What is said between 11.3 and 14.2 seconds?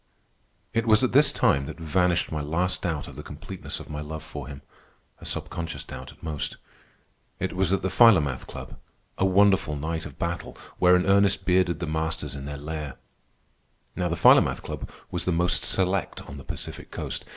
bearded the masters in their lair. Now the